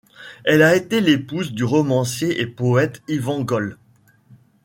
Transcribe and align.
Elle 0.45 0.63
a 0.63 0.75
été 0.75 0.99
l'épouse 0.99 1.51
du 1.51 1.63
romancier 1.63 2.41
et 2.41 2.47
poète 2.47 3.03
Yvan 3.07 3.41
Goll. 3.41 3.77